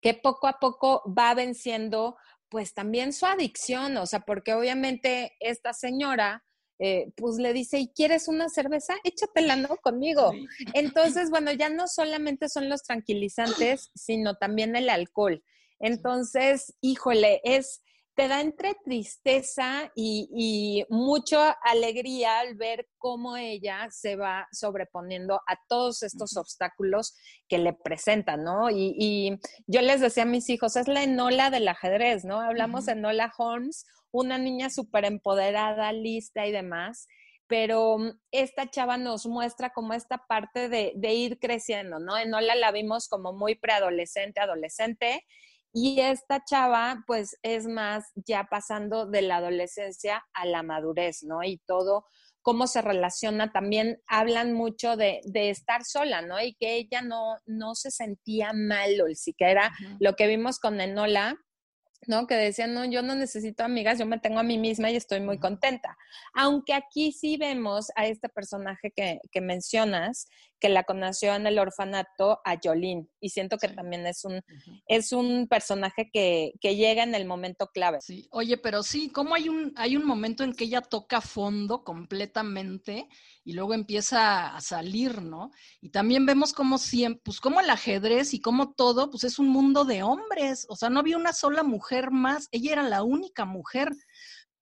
que 0.00 0.14
poco 0.14 0.48
a 0.48 0.58
poco 0.58 1.02
va 1.16 1.34
venciendo 1.34 2.16
pues 2.48 2.74
también 2.74 3.12
su 3.12 3.24
adicción, 3.24 3.96
o 3.96 4.04
sea, 4.04 4.20
porque 4.20 4.52
obviamente 4.52 5.32
esta 5.40 5.72
señora 5.72 6.44
eh, 6.84 7.12
pues 7.16 7.36
le 7.36 7.52
dice, 7.52 7.78
¿y 7.78 7.92
quieres 7.92 8.26
una 8.26 8.48
cerveza? 8.48 8.94
Échatela, 9.04 9.54
¿no? 9.54 9.76
Conmigo. 9.76 10.32
Entonces, 10.74 11.30
bueno, 11.30 11.52
ya 11.52 11.68
no 11.68 11.86
solamente 11.86 12.48
son 12.48 12.68
los 12.68 12.82
tranquilizantes, 12.82 13.92
sino 13.94 14.34
también 14.34 14.74
el 14.74 14.90
alcohol. 14.90 15.44
Entonces, 15.78 16.74
híjole, 16.80 17.40
es, 17.44 17.82
te 18.16 18.26
da 18.26 18.40
entre 18.40 18.74
tristeza 18.84 19.92
y, 19.94 20.28
y 20.34 20.84
mucha 20.92 21.52
alegría 21.52 22.40
al 22.40 22.56
ver 22.56 22.88
cómo 22.98 23.36
ella 23.36 23.86
se 23.92 24.16
va 24.16 24.48
sobreponiendo 24.50 25.36
a 25.46 25.56
todos 25.68 26.02
estos 26.02 26.36
obstáculos 26.36 27.14
que 27.48 27.58
le 27.58 27.74
presentan, 27.74 28.42
¿no? 28.42 28.70
Y, 28.70 29.38
yo 29.68 29.82
les 29.82 30.00
decía 30.00 30.24
a 30.24 30.26
mis 30.26 30.50
hijos, 30.50 30.74
es 30.74 30.88
la 30.88 31.04
enola 31.04 31.50
del 31.50 31.68
ajedrez, 31.68 32.24
¿no? 32.24 32.40
Hablamos 32.40 32.86
de 32.86 32.92
Enola 32.92 33.32
Holmes, 33.38 33.86
una 34.12 34.38
niña 34.38 34.70
súper 34.70 35.04
empoderada, 35.04 35.92
lista 35.92 36.46
y 36.46 36.52
demás 36.52 37.08
pero 37.48 37.98
esta 38.30 38.70
chava 38.70 38.96
nos 38.96 39.26
muestra 39.26 39.74
como 39.74 39.92
esta 39.92 40.24
parte 40.26 40.70
de, 40.70 40.92
de, 40.96 41.12
ir 41.12 41.38
creciendo, 41.38 41.98
¿no? 41.98 42.16
Enola 42.16 42.54
la 42.54 42.72
vimos 42.72 43.08
como 43.08 43.34
muy 43.34 43.56
preadolescente, 43.56 44.40
adolescente, 44.40 45.26
y 45.74 46.00
esta 46.00 46.42
chava, 46.44 47.04
pues, 47.06 47.38
es 47.42 47.66
más 47.66 48.10
ya 48.14 48.44
pasando 48.44 49.06
de 49.06 49.22
la 49.22 49.36
adolescencia 49.36 50.24
a 50.32 50.46
la 50.46 50.62
madurez, 50.62 51.22
¿no? 51.24 51.42
Y 51.42 51.58
todo, 51.66 52.06
cómo 52.42 52.66
se 52.66 52.82
relaciona, 52.82 53.52
también 53.52 54.02
hablan 54.06 54.52
mucho 54.52 54.96
de, 54.96 55.20
de 55.24 55.50
estar 55.50 55.84
sola, 55.84 56.22
¿no? 56.22 56.40
Y 56.40 56.54
que 56.54 56.76
ella 56.76 57.00
no, 57.00 57.36
no 57.46 57.74
se 57.74 57.90
sentía 57.90 58.52
mal, 58.52 59.00
o 59.00 59.14
siquiera 59.14 59.72
lo 59.98 60.14
que 60.14 60.26
vimos 60.26 60.58
con 60.58 60.80
Enola, 60.80 61.36
¿no? 62.06 62.26
Que 62.26 62.34
decían, 62.34 62.74
no, 62.74 62.84
yo 62.84 63.02
no 63.02 63.14
necesito 63.14 63.64
amigas, 63.64 63.98
yo 63.98 64.06
me 64.06 64.18
tengo 64.18 64.38
a 64.38 64.42
mí 64.44 64.58
misma 64.58 64.90
y 64.90 64.96
estoy 64.96 65.20
muy 65.20 65.38
contenta. 65.38 65.96
Aunque 66.34 66.74
aquí 66.74 67.12
sí 67.12 67.36
vemos 67.36 67.90
a 67.96 68.06
este 68.06 68.28
personaje 68.28 68.90
que, 68.90 69.20
que 69.30 69.40
mencionas, 69.40 70.26
que 70.62 70.68
la 70.68 70.84
conoció 70.84 71.34
en 71.34 71.44
el 71.48 71.58
orfanato 71.58 72.40
a 72.44 72.56
Jolín. 72.62 73.10
Y 73.20 73.30
siento 73.30 73.58
que 73.58 73.66
también 73.66 74.06
es 74.06 74.24
un, 74.24 74.40
es 74.86 75.12
un 75.12 75.48
personaje 75.48 76.08
que, 76.12 76.52
que, 76.60 76.76
llega 76.76 77.02
en 77.02 77.16
el 77.16 77.26
momento 77.26 77.66
clave. 77.74 77.98
Sí, 78.00 78.28
oye, 78.30 78.56
pero 78.58 78.84
sí, 78.84 79.10
como 79.10 79.34
hay 79.34 79.48
un, 79.48 79.72
hay 79.74 79.96
un 79.96 80.06
momento 80.06 80.44
en 80.44 80.52
que 80.52 80.64
ella 80.64 80.80
toca 80.80 81.20
fondo 81.20 81.82
completamente 81.82 83.08
y 83.42 83.54
luego 83.54 83.74
empieza 83.74 84.54
a 84.54 84.60
salir, 84.60 85.20
¿no? 85.20 85.50
Y 85.80 85.90
también 85.90 86.26
vemos 86.26 86.52
como 86.52 86.78
siempre, 86.78 87.20
pues 87.24 87.40
como 87.40 87.58
el 87.60 87.68
ajedrez 87.68 88.32
y 88.32 88.40
como 88.40 88.72
todo, 88.72 89.10
pues 89.10 89.24
es 89.24 89.40
un 89.40 89.48
mundo 89.48 89.84
de 89.84 90.04
hombres. 90.04 90.64
O 90.68 90.76
sea, 90.76 90.90
no 90.90 91.00
había 91.00 91.16
una 91.16 91.32
sola 91.32 91.64
mujer 91.64 92.12
más. 92.12 92.46
Ella 92.52 92.74
era 92.74 92.82
la 92.84 93.02
única 93.02 93.44
mujer 93.44 93.90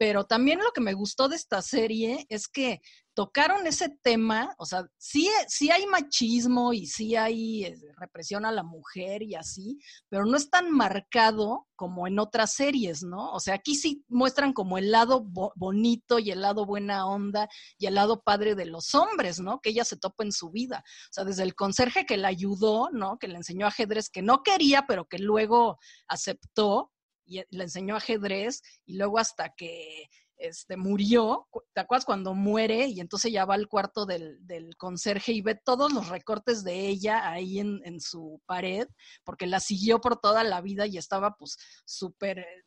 pero 0.00 0.24
también 0.24 0.60
lo 0.60 0.72
que 0.72 0.80
me 0.80 0.94
gustó 0.94 1.28
de 1.28 1.36
esta 1.36 1.60
serie 1.60 2.24
es 2.30 2.48
que 2.48 2.80
tocaron 3.14 3.66
ese 3.66 3.88
tema, 4.02 4.54
o 4.58 4.66
sea, 4.66 4.86
sí, 4.96 5.28
sí 5.48 5.70
hay 5.70 5.86
machismo 5.86 6.72
y 6.72 6.86
sí 6.86 7.16
hay 7.16 7.64
eh, 7.64 7.76
represión 7.96 8.46
a 8.46 8.52
la 8.52 8.62
mujer 8.62 9.22
y 9.22 9.34
así, 9.34 9.78
pero 10.08 10.24
no 10.24 10.36
es 10.36 10.50
tan 10.50 10.70
marcado 10.70 11.66
como 11.76 12.06
en 12.06 12.18
otras 12.18 12.54
series, 12.54 13.02
¿no? 13.02 13.32
O 13.32 13.40
sea, 13.40 13.54
aquí 13.54 13.74
sí 13.74 14.04
muestran 14.08 14.52
como 14.52 14.78
el 14.78 14.90
lado 14.90 15.24
bonito 15.56 16.18
y 16.18 16.30
el 16.30 16.42
lado 16.42 16.66
buena 16.66 17.06
onda 17.06 17.48
y 17.78 17.86
el 17.86 17.94
lado 17.94 18.22
padre 18.22 18.54
de 18.54 18.66
los 18.66 18.94
hombres, 18.94 19.40
¿no? 19.40 19.60
Que 19.60 19.70
ella 19.70 19.84
se 19.84 19.96
topa 19.96 20.24
en 20.24 20.32
su 20.32 20.50
vida. 20.50 20.84
O 20.86 21.12
sea, 21.12 21.24
desde 21.24 21.42
el 21.42 21.54
conserje 21.54 22.06
que 22.06 22.16
la 22.16 22.28
ayudó, 22.28 22.90
¿no? 22.92 23.18
Que 23.18 23.28
le 23.28 23.36
enseñó 23.36 23.66
ajedrez, 23.66 24.10
que 24.10 24.22
no 24.22 24.42
quería, 24.42 24.84
pero 24.86 25.06
que 25.06 25.18
luego 25.18 25.78
aceptó, 26.06 26.92
y 27.30 27.42
le 27.50 27.62
enseñó 27.64 27.96
ajedrez 27.96 28.60
y 28.84 28.96
luego 28.96 29.18
hasta 29.18 29.54
que 29.54 30.08
este, 30.40 30.76
murió, 30.76 31.48
¿te 31.72 31.80
acuerdas 31.80 32.04
cuando 32.04 32.34
muere? 32.34 32.86
Y 32.86 33.00
entonces 33.00 33.32
ya 33.32 33.44
va 33.44 33.54
al 33.54 33.68
cuarto 33.68 34.06
del, 34.06 34.38
del 34.46 34.76
conserje 34.76 35.32
y 35.32 35.42
ve 35.42 35.54
todos 35.54 35.92
los 35.92 36.08
recortes 36.08 36.64
de 36.64 36.88
ella 36.88 37.30
ahí 37.30 37.58
en, 37.58 37.80
en, 37.84 38.00
su 38.00 38.40
pared, 38.46 38.88
porque 39.24 39.46
la 39.46 39.60
siguió 39.60 40.00
por 40.00 40.18
toda 40.18 40.42
la 40.44 40.60
vida 40.60 40.86
y 40.86 40.96
estaba 40.96 41.36
pues 41.36 41.56
súper 41.84 42.40
eh, 42.40 42.64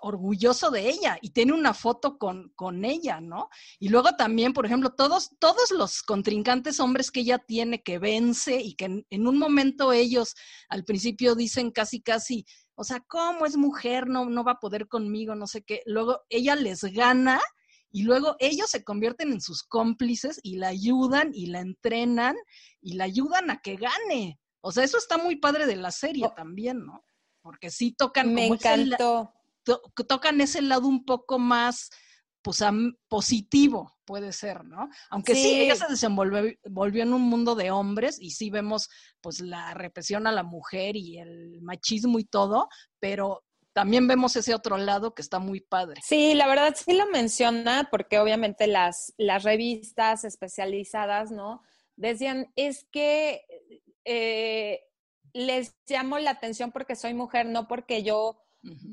orgulloso 0.00 0.70
de 0.70 0.88
ella 0.88 1.18
y 1.20 1.30
tiene 1.30 1.52
una 1.52 1.74
foto 1.74 2.18
con, 2.18 2.52
con 2.54 2.84
ella, 2.84 3.20
¿no? 3.20 3.48
Y 3.78 3.88
luego 3.88 4.14
también, 4.16 4.52
por 4.52 4.66
ejemplo, 4.66 4.90
todos, 4.90 5.30
todos 5.38 5.70
los 5.70 6.02
contrincantes 6.02 6.80
hombres 6.80 7.10
que 7.10 7.20
ella 7.20 7.38
tiene 7.38 7.82
que 7.82 7.98
vence 7.98 8.60
y 8.60 8.74
que 8.74 8.84
en, 8.84 9.06
en 9.10 9.26
un 9.26 9.38
momento 9.38 9.92
ellos 9.92 10.34
al 10.68 10.84
principio 10.84 11.34
dicen 11.34 11.70
casi, 11.70 12.00
casi, 12.00 12.46
o 12.80 12.84
sea, 12.84 13.00
¿cómo 13.00 13.44
es 13.44 13.56
mujer? 13.56 14.06
No, 14.06 14.26
no 14.26 14.44
va 14.44 14.52
a 14.52 14.60
poder 14.60 14.86
conmigo, 14.86 15.34
no 15.34 15.48
sé 15.48 15.64
qué. 15.64 15.82
Luego 15.84 16.20
ella 16.30 16.54
les 16.54 16.84
gana 16.84 17.40
y 17.90 18.04
luego 18.04 18.36
ellos 18.38 18.70
se 18.70 18.84
convierten 18.84 19.32
en 19.32 19.40
sus 19.40 19.64
cómplices 19.64 20.38
y 20.44 20.58
la 20.58 20.68
ayudan 20.68 21.32
y 21.34 21.46
la 21.46 21.58
entrenan 21.58 22.36
y 22.80 22.92
la 22.94 23.02
ayudan 23.02 23.50
a 23.50 23.60
que 23.62 23.74
gane. 23.74 24.38
O 24.60 24.70
sea, 24.70 24.84
eso 24.84 24.96
está 24.96 25.18
muy 25.18 25.34
padre 25.34 25.66
de 25.66 25.74
la 25.74 25.90
serie 25.90 26.26
oh. 26.26 26.34
también, 26.36 26.86
¿no? 26.86 27.04
Porque 27.42 27.72
sí 27.72 27.90
tocan. 27.90 28.32
Me 28.32 28.46
encantó. 28.46 29.32
tocan 30.06 30.40
ese 30.40 30.62
lado 30.62 30.86
un 30.86 31.04
poco 31.04 31.40
más 31.40 31.90
pues, 32.42 32.62
positivo, 33.08 33.97
puede 34.08 34.32
ser, 34.32 34.64
¿no? 34.64 34.88
Aunque 35.10 35.34
sí. 35.34 35.60
ella 35.60 35.76
se 35.76 35.86
desenvolvió 35.86 37.02
en 37.02 37.12
un 37.12 37.20
mundo 37.20 37.54
de 37.54 37.70
hombres 37.70 38.16
y 38.18 38.30
sí 38.30 38.48
vemos 38.48 38.88
pues 39.20 39.40
la 39.40 39.74
represión 39.74 40.26
a 40.26 40.32
la 40.32 40.42
mujer 40.42 40.96
y 40.96 41.18
el 41.18 41.60
machismo 41.60 42.18
y 42.18 42.24
todo, 42.24 42.70
pero 42.98 43.44
también 43.74 44.08
vemos 44.08 44.34
ese 44.34 44.54
otro 44.54 44.78
lado 44.78 45.14
que 45.14 45.20
está 45.20 45.40
muy 45.40 45.60
padre. 45.60 46.00
Sí, 46.02 46.32
la 46.32 46.46
verdad 46.46 46.74
sí 46.74 46.94
lo 46.94 47.06
menciona 47.10 47.88
porque 47.90 48.18
obviamente 48.18 48.66
las, 48.66 49.12
las 49.18 49.42
revistas 49.42 50.24
especializadas, 50.24 51.30
¿no? 51.30 51.60
Decían, 51.94 52.50
es 52.56 52.86
que 52.90 53.42
eh, 54.06 54.80
les 55.34 55.76
llamo 55.86 56.18
la 56.18 56.30
atención 56.30 56.72
porque 56.72 56.96
soy 56.96 57.12
mujer, 57.12 57.44
no 57.44 57.68
porque 57.68 58.02
yo 58.02 58.42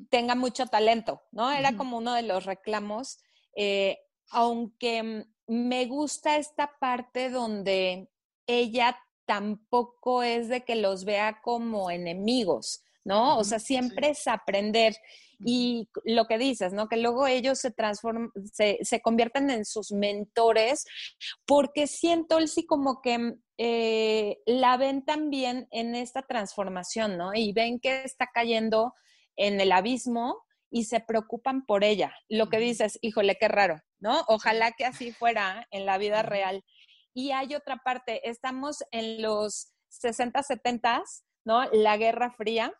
tenga 0.09 0.35
mucho 0.35 0.65
talento, 0.65 1.23
¿no? 1.31 1.53
Era 1.53 1.77
como 1.77 1.97
uno 1.97 2.13
de 2.13 2.23
los 2.23 2.43
reclamos 2.43 3.19
eh, 3.55 3.97
aunque 4.29 5.25
me 5.47 5.85
gusta 5.85 6.37
esta 6.37 6.71
parte 6.79 7.29
donde 7.29 8.09
ella 8.47 8.97
tampoco 9.25 10.23
es 10.23 10.49
de 10.49 10.63
que 10.63 10.75
los 10.75 11.05
vea 11.05 11.41
como 11.43 11.89
enemigos, 11.89 12.83
¿no? 13.03 13.37
O 13.37 13.43
sea, 13.43 13.59
siempre 13.59 14.09
es 14.09 14.27
aprender. 14.27 14.95
Y 15.43 15.89
lo 16.05 16.25
que 16.27 16.37
dices, 16.37 16.71
¿no? 16.71 16.87
Que 16.87 16.97
luego 16.97 17.27
ellos 17.27 17.59
se 17.59 17.71
transforman, 17.71 18.31
se, 18.53 18.77
se 18.81 19.01
convierten 19.01 19.49
en 19.49 19.65
sus 19.65 19.91
mentores, 19.91 20.85
porque 21.45 21.87
siento, 21.87 22.39
sí, 22.47 22.65
como 22.65 23.01
que 23.01 23.35
eh, 23.57 24.37
la 24.45 24.77
ven 24.77 25.03
también 25.03 25.67
en 25.71 25.95
esta 25.95 26.21
transformación, 26.21 27.17
¿no? 27.17 27.33
Y 27.33 27.51
ven 27.51 27.79
que 27.79 28.03
está 28.03 28.29
cayendo 28.33 28.93
en 29.35 29.59
el 29.59 29.73
abismo 29.73 30.44
y 30.69 30.85
se 30.85 30.99
preocupan 30.99 31.65
por 31.65 31.83
ella. 31.83 32.13
Lo 32.29 32.49
que 32.49 32.57
dices, 32.57 32.97
híjole, 33.01 33.37
qué 33.39 33.47
raro, 33.47 33.81
¿no? 33.99 34.23
Ojalá 34.27 34.71
que 34.71 34.85
así 34.85 35.11
fuera 35.11 35.67
en 35.71 35.85
la 35.85 35.97
vida 35.97 36.21
real. 36.21 36.63
Y 37.13 37.31
hay 37.31 37.55
otra 37.55 37.77
parte, 37.77 38.29
estamos 38.29 38.83
en 38.91 39.21
los 39.21 39.71
60, 39.89 40.43
70, 40.43 41.03
¿no? 41.45 41.65
La 41.71 41.97
Guerra 41.97 42.31
Fría. 42.31 42.73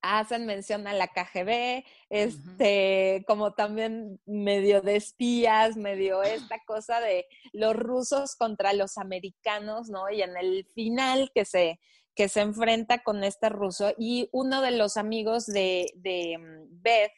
Hacen 0.00 0.46
mención 0.46 0.86
a 0.86 0.94
la 0.94 1.08
KGB, 1.08 1.84
este, 2.08 3.24
como 3.26 3.52
también 3.52 4.20
medio 4.26 4.80
de 4.80 4.96
espías, 4.96 5.76
medio 5.76 6.22
esta 6.22 6.60
cosa 6.66 7.00
de 7.00 7.26
los 7.52 7.76
rusos 7.76 8.36
contra 8.36 8.72
los 8.72 8.96
americanos, 8.96 9.88
¿no? 9.88 10.10
Y 10.10 10.22
en 10.22 10.36
el 10.36 10.66
final 10.74 11.30
que 11.34 11.44
se, 11.44 11.78
que 12.14 12.28
se 12.28 12.40
enfrenta 12.40 13.02
con 13.02 13.22
este 13.24 13.48
ruso 13.48 13.92
y 13.98 14.28
uno 14.32 14.62
de 14.62 14.70
los 14.70 14.96
amigos 14.96 15.46
de, 15.46 15.86
de 15.96 16.38
mm, 16.38 16.82
Beth 16.82 17.12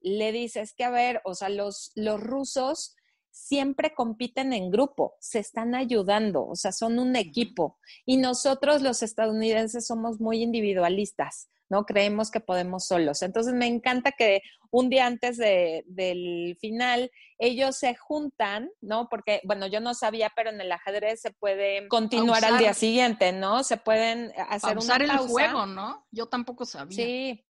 le 0.00 0.32
dice, 0.32 0.60
es 0.60 0.72
que 0.74 0.84
a 0.84 0.90
ver, 0.90 1.20
o 1.24 1.34
sea, 1.34 1.50
los, 1.50 1.92
los 1.94 2.20
rusos 2.20 2.96
siempre 3.30 3.94
compiten 3.94 4.52
en 4.52 4.70
grupo, 4.70 5.14
se 5.20 5.38
están 5.38 5.74
ayudando, 5.74 6.46
o 6.46 6.56
sea, 6.56 6.72
son 6.72 6.98
un 6.98 7.16
equipo. 7.16 7.78
Y 8.04 8.16
nosotros 8.16 8.82
los 8.82 9.02
estadounidenses 9.02 9.86
somos 9.86 10.20
muy 10.20 10.42
individualistas, 10.42 11.48
¿no? 11.70 11.86
Creemos 11.86 12.30
que 12.30 12.40
podemos 12.40 12.84
solos. 12.84 13.22
Entonces 13.22 13.54
me 13.54 13.66
encanta 13.66 14.12
que 14.12 14.42
un 14.70 14.90
día 14.90 15.06
antes 15.06 15.38
del 15.38 16.56
final 16.60 17.10
ellos 17.38 17.76
se 17.76 17.94
juntan, 17.94 18.70
¿no? 18.80 19.08
Porque, 19.08 19.40
bueno, 19.44 19.66
yo 19.66 19.80
no 19.80 19.94
sabía, 19.94 20.30
pero 20.36 20.50
en 20.50 20.60
el 20.60 20.70
ajedrez 20.70 21.22
se 21.22 21.30
puede 21.30 21.88
continuar 21.88 22.44
al 22.44 22.58
día 22.58 22.74
siguiente, 22.74 23.32
¿no? 23.32 23.64
Se 23.64 23.78
pueden 23.78 24.32
hacer 24.48 24.76
una 24.76 24.98
pausa. 24.98 25.14
el 25.14 25.18
juego, 25.18 25.66
¿no? 25.66 26.06
Yo 26.10 26.26
tampoco 26.26 26.66
sabía. 26.66 26.96
Sí. 26.96 27.46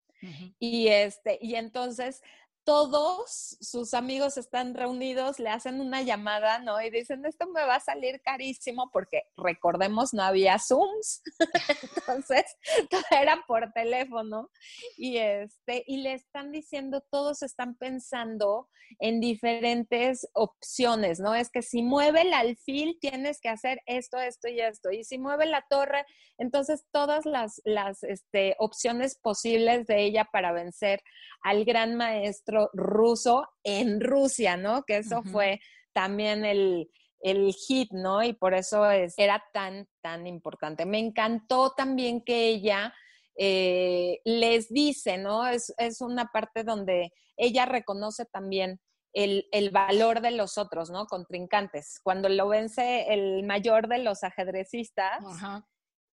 Y 0.60 0.90
este, 0.90 1.40
y 1.42 1.56
entonces 1.56 2.22
todos 2.70 3.58
sus 3.60 3.96
amigos 3.96 4.38
están 4.38 4.76
reunidos, 4.76 5.40
le 5.40 5.50
hacen 5.50 5.82
una 5.82 6.04
llamada, 6.04 6.60
¿no? 6.60 6.80
Y 6.80 6.92
dicen, 6.92 7.26
esto 7.26 7.48
me 7.48 7.66
va 7.66 7.78
a 7.78 7.80
salir 7.80 8.22
carísimo 8.22 8.92
porque 8.94 9.24
recordemos, 9.36 10.14
no 10.14 10.22
había 10.22 10.60
Zooms, 10.60 11.24
entonces 11.98 12.46
todo 12.92 13.02
era 13.10 13.44
por 13.48 13.72
teléfono. 13.74 14.52
Y, 14.98 15.18
este, 15.18 15.84
y 15.88 16.04
le 16.04 16.14
están 16.14 16.52
diciendo, 16.52 17.04
todos 17.10 17.42
están 17.42 17.76
pensando 17.76 18.70
en 19.00 19.20
diferentes 19.20 20.28
opciones, 20.34 21.20
¿no? 21.20 21.34
Es 21.34 21.50
que 21.50 21.64
si 21.64 21.82
mueve 21.82 22.22
el 22.22 22.34
alfil, 22.34 22.98
tienes 23.02 23.40
que 23.42 23.50
hacer 23.50 23.80
esto, 23.88 24.20
esto 24.20 24.48
y 24.48 24.60
esto. 24.60 24.92
Y 24.92 25.04
si 25.04 25.18
mueve 25.18 25.48
la 25.48 25.66
torre, 25.70 26.06
entonces 26.38 26.86
todas 26.92 27.26
las, 27.26 27.62
las 27.66 28.04
este, 28.04 28.56
opciones 28.60 29.18
posibles 29.20 29.88
de 29.88 30.04
ella 30.04 30.26
para 30.32 30.52
vencer 30.52 31.02
al 31.42 31.66
gran 31.66 31.96
maestro 31.96 32.59
ruso 32.74 33.48
en 33.64 34.02
Rusia, 34.02 34.58
¿no? 34.58 34.84
Que 34.84 34.98
eso 34.98 35.24
fue 35.24 35.60
también 35.94 36.46
el, 36.46 36.90
el 37.22 37.54
hit, 37.54 37.92
¿no? 37.92 38.24
Y 38.24 38.34
por 38.34 38.54
eso 38.54 38.90
es, 38.90 39.14
era 39.18 39.44
tan, 39.54 39.88
tan 40.02 40.28
importante. 40.28 40.86
Me 40.86 41.00
encantó 41.00 41.72
también 41.72 42.22
que 42.22 42.48
ella 42.48 42.94
eh, 43.38 44.20
les 44.26 44.70
dice, 44.70 45.18
¿no? 45.18 45.48
Es, 45.48 45.74
es, 45.78 46.02
una 46.02 46.26
parte 46.26 46.64
donde 46.64 47.14
ella 47.38 47.66
reconoce 47.66 48.26
también 48.26 48.80
el, 49.14 49.48
el, 49.52 49.72
valor 49.72 50.22
de 50.22 50.32
los 50.32 50.58
otros, 50.58 50.90
¿no? 50.90 51.06
Contrincantes. 51.08 52.00
Cuando 52.04 52.30
lo 52.30 52.48
vence 52.50 53.14
el 53.14 53.44
mayor 53.46 53.88
de 53.88 54.00
los 54.00 54.24
ajedrecistas, 54.24 55.24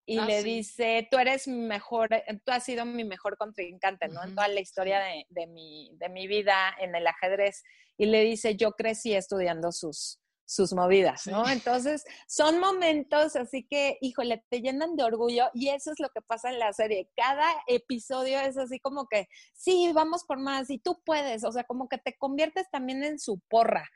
y 0.06 0.18
ah, 0.18 0.24
le 0.24 0.44
dice, 0.44 1.08
tú 1.10 1.18
eres 1.18 1.48
mi 1.48 1.66
mejor, 1.66 2.14
eh, 2.14 2.24
tú 2.44 2.52
has 2.52 2.64
sido 2.64 2.84
mi 2.84 3.04
mejor 3.04 3.36
contrincante, 3.36 4.06
¿no? 4.08 4.22
En 4.22 4.36
toda 4.36 4.46
la 4.46 4.60
historia 4.60 5.00
de, 5.00 5.26
de, 5.30 5.48
mi, 5.48 5.90
de 5.94 6.08
mi 6.08 6.28
vida 6.28 6.74
en 6.80 6.94
el 6.94 7.06
ajedrez. 7.08 7.64
Y 7.98 8.06
le 8.06 8.22
dice, 8.22 8.56
yo 8.56 8.72
crecí 8.72 9.14
estudiando 9.14 9.72
sus, 9.72 10.20
sus 10.46 10.72
movidas, 10.72 11.26
¿no? 11.26 11.48
Entonces, 11.48 12.04
son 12.28 12.60
momentos 12.60 13.34
así 13.34 13.66
que, 13.68 13.98
híjole, 14.00 14.44
te 14.48 14.60
llenan 14.60 14.94
de 14.94 15.02
orgullo 15.02 15.50
y 15.52 15.70
eso 15.70 15.90
es 15.90 15.98
lo 15.98 16.08
que 16.10 16.22
pasa 16.22 16.50
en 16.50 16.60
la 16.60 16.72
serie. 16.72 17.10
Cada 17.16 17.44
episodio 17.66 18.38
es 18.40 18.56
así 18.56 18.78
como 18.78 19.08
que, 19.08 19.28
sí, 19.54 19.90
vamos 19.92 20.22
por 20.24 20.38
más 20.38 20.70
y 20.70 20.78
tú 20.78 21.02
puedes, 21.04 21.42
o 21.42 21.50
sea, 21.50 21.64
como 21.64 21.88
que 21.88 21.98
te 21.98 22.16
conviertes 22.16 22.70
también 22.70 23.02
en 23.02 23.18
su 23.18 23.40
porra. 23.48 23.90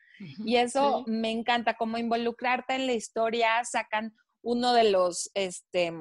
y 0.44 0.56
eso 0.56 1.04
me 1.06 1.30
encanta, 1.30 1.74
como 1.74 1.96
involucrarte 1.96 2.74
en 2.74 2.86
la 2.86 2.92
historia, 2.92 3.64
sacan 3.64 4.14
uno 4.42 4.72
de 4.72 4.90
los, 4.90 5.30
este, 5.34 5.92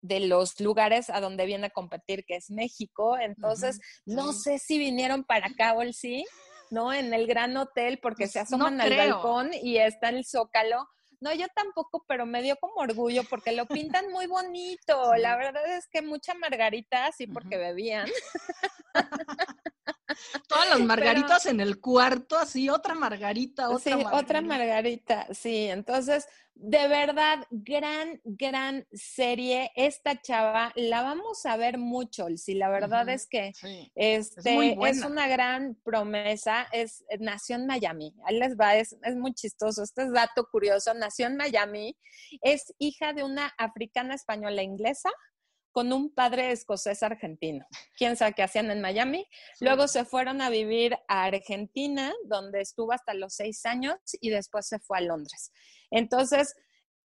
de 0.00 0.20
los 0.20 0.60
lugares 0.60 1.08
a 1.10 1.20
donde 1.20 1.46
viene 1.46 1.68
a 1.68 1.70
competir, 1.70 2.24
que 2.24 2.36
es 2.36 2.50
México. 2.50 3.16
Entonces, 3.18 3.80
no 4.04 4.32
sé 4.32 4.58
si 4.58 4.78
vinieron 4.78 5.24
para 5.24 5.46
acá 5.46 5.72
o 5.72 5.82
el 5.82 5.94
sí, 5.94 6.24
¿no? 6.70 6.92
En 6.92 7.14
el 7.14 7.26
gran 7.26 7.56
hotel, 7.56 7.98
porque 8.02 8.26
se 8.26 8.40
asoman 8.40 8.80
al 8.80 8.96
balcón 8.96 9.50
y 9.54 9.78
está 9.78 10.10
el 10.10 10.24
zócalo. 10.24 10.88
No, 11.20 11.32
yo 11.32 11.46
tampoco, 11.54 12.04
pero 12.06 12.26
me 12.26 12.42
dio 12.42 12.56
como 12.56 12.74
orgullo 12.76 13.22
porque 13.30 13.52
lo 13.52 13.64
pintan 13.66 14.10
muy 14.10 14.26
bonito. 14.26 15.14
La 15.18 15.36
verdad 15.36 15.64
es 15.74 15.88
que 15.88 16.02
mucha 16.02 16.34
margarita, 16.34 17.10
sí, 17.12 17.26
porque 17.26 17.56
bebían. 17.56 18.06
Todas 20.64 20.78
las 20.78 20.86
margaritas 20.86 21.46
en 21.46 21.60
el 21.60 21.80
cuarto, 21.80 22.38
así, 22.38 22.68
otra 22.68 22.94
margarita, 22.94 23.70
otra 23.70 23.96
sí, 23.96 24.04
otra 24.12 24.40
margarita, 24.40 25.26
sí. 25.32 25.66
Entonces, 25.68 26.26
de 26.54 26.86
verdad, 26.86 27.46
gran, 27.50 28.20
gran 28.24 28.86
serie. 28.92 29.72
Esta 29.74 30.20
chava 30.20 30.72
la 30.76 31.02
vamos 31.02 31.44
a 31.46 31.56
ver 31.56 31.78
mucho, 31.78 32.26
si 32.36 32.54
la 32.54 32.68
verdad 32.68 33.08
es 33.08 33.26
que 33.26 33.52
este, 33.94 34.76
es, 34.88 35.04
una 35.04 35.26
gran 35.26 35.74
promesa. 35.84 36.66
Es, 36.72 37.04
nació 37.18 37.56
en 37.56 37.66
Miami. 37.66 38.14
Ahí 38.24 38.38
les 38.38 38.56
va, 38.56 38.76
es, 38.76 38.96
es 39.02 39.16
muy 39.16 39.34
chistoso. 39.34 39.82
Este 39.82 40.02
es 40.02 40.12
dato 40.12 40.48
curioso. 40.50 40.94
Nació 40.94 41.26
en 41.26 41.36
Miami. 41.36 41.96
Es 42.40 42.72
hija 42.78 43.12
de 43.12 43.24
una 43.24 43.52
africana 43.58 44.14
española 44.14 44.62
inglesa 44.62 45.10
con 45.74 45.92
un 45.92 46.14
padre 46.14 46.52
escocés 46.52 47.02
argentino. 47.02 47.66
¿Quién 47.98 48.16
sabe 48.16 48.32
qué 48.32 48.44
hacían 48.44 48.70
en 48.70 48.80
Miami? 48.80 49.26
Luego 49.58 49.88
se 49.88 50.04
fueron 50.04 50.40
a 50.40 50.48
vivir 50.48 50.96
a 51.08 51.24
Argentina, 51.24 52.14
donde 52.26 52.60
estuvo 52.60 52.92
hasta 52.92 53.12
los 53.12 53.34
seis 53.34 53.66
años 53.66 53.96
y 54.20 54.30
después 54.30 54.68
se 54.68 54.78
fue 54.78 54.98
a 54.98 55.00
Londres. 55.00 55.50
Entonces, 55.90 56.54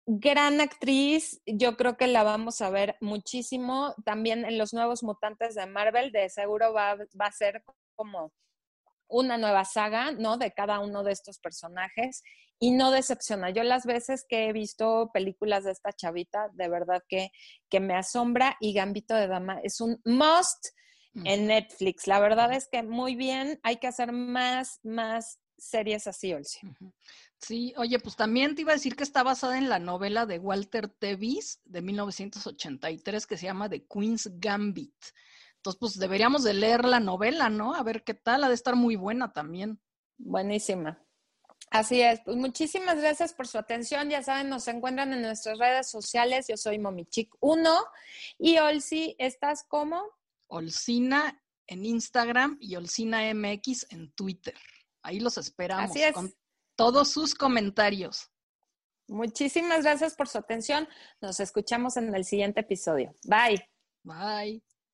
gran 0.07 0.62
actriz, 0.62 1.42
yo 1.44 1.77
creo 1.77 1.98
que 1.98 2.07
la 2.07 2.22
vamos 2.22 2.62
a 2.62 2.70
ver 2.70 2.96
muchísimo. 3.03 3.94
También 4.03 4.46
en 4.46 4.57
los 4.57 4.72
nuevos 4.72 5.03
mutantes 5.03 5.55
de 5.55 5.66
Marvel, 5.66 6.11
de 6.11 6.31
seguro 6.31 6.72
va, 6.72 6.94
va 6.94 7.27
a 7.27 7.33
ser 7.33 7.62
como 7.94 8.33
una 9.09 9.38
nueva 9.38 9.64
saga, 9.64 10.12
¿no? 10.12 10.38
De 10.38 10.53
cada 10.53 10.81
uno 10.81 11.03
de 11.03 11.12
estos 11.12 11.38
personajes 11.38 12.23
y 12.59 12.71
no 12.71 12.90
decepciona. 12.90 13.51
Yo 13.51 13.62
las 13.62 13.85
veces 13.85 14.25
que 14.29 14.49
he 14.49 14.53
visto 14.53 15.11
películas 15.12 15.64
de 15.64 15.73
esta 15.73 15.93
chavita, 15.93 16.49
de 16.55 16.69
verdad 16.69 17.03
que, 17.09 17.31
que 17.69 17.81
me 17.81 17.95
asombra 17.95 18.57
y 18.61 18.73
Gambito 18.73 19.14
de 19.14 19.27
Dama 19.27 19.61
es 19.62 19.81
un 19.81 20.01
must 20.05 20.69
en 21.25 21.47
Netflix. 21.47 22.07
La 22.07 22.19
verdad 22.19 22.53
es 22.53 22.69
que 22.71 22.83
muy 22.83 23.14
bien, 23.14 23.61
hay 23.62 23.77
que 23.77 23.87
hacer 23.87 24.12
más, 24.12 24.81
más 24.83 25.38
series 25.57 26.07
así, 26.07 26.33
Olsi. 26.33 26.61
Sí, 27.38 27.75
oye, 27.77 27.99
pues 27.99 28.17
también 28.17 28.55
te 28.55 28.62
iba 28.62 28.73
a 28.73 28.77
decir 28.77 28.97
que 28.97 29.05
está 29.05 29.23
basada 29.23 29.59
en 29.59 29.69
la 29.69 29.79
novela 29.79 30.27
de 30.27 30.38
Walter 30.38 30.88
Tevis 30.88 31.61
de 31.64 31.83
1983 31.83 33.27
que 33.27 33.37
se 33.37 33.47
llama 33.47 33.69
The 33.69 33.87
Queen's 33.87 34.31
Gambit. 34.40 34.95
Entonces, 35.64 35.81
pues 35.81 35.98
deberíamos 35.98 36.44
de 36.44 36.53
leer 36.53 36.85
la 36.85 37.00
novela, 37.00 37.48
¿no? 37.48 37.74
A 37.74 37.83
ver 37.83 38.05
qué 38.05 38.12
tal, 38.12 38.44
ha 38.44 38.48
de 38.48 38.55
estar 38.55 38.77
muy 38.77 38.96
buena 38.96 39.33
también. 39.33 39.81
Buenísima. 40.18 41.03
Así 41.70 42.03
es, 42.03 42.20
pues 42.22 42.37
muchísimas 42.37 43.00
gracias 43.00 43.33
por 43.33 43.48
su 43.48 43.57
atención. 43.57 44.11
Ya 44.11 44.22
saben, 44.22 44.50
nos 44.50 44.68
encuentran 44.68 45.14
en 45.14 45.22
nuestras 45.22 45.59
redes 45.59 45.90
sociales. 45.90 46.48
Yo 46.48 46.59
soy 46.59 46.77
Momichic1 46.77 47.83
y 48.38 48.59
Olsi, 48.59 49.16
¿estás 49.18 49.64
como? 49.66 50.03
Olsina 50.48 51.42
en 51.66 51.87
Instagram 51.87 52.59
y 52.61 52.77
Olsina 52.77 53.22
MX 53.33 53.87
en 53.88 54.12
Twitter. 54.12 54.59
Ahí 55.03 55.18
los 55.18 55.38
esperamos 55.38 55.92
Así 55.92 56.03
es. 56.03 56.12
con 56.12 56.31
todos 56.77 57.09
sus 57.09 57.35
comentarios. 57.35 58.31
Muchísimas 59.09 59.83
gracias 59.83 60.14
por 60.14 60.29
su 60.29 60.37
atención. 60.37 60.87
Nos 61.22 61.40
escuchamos 61.40 61.96
en 61.96 62.14
el 62.14 62.27
siguiente 62.27 62.61
episodio. 62.61 63.14
Bye. 63.24 63.66
Bye. 64.03 64.62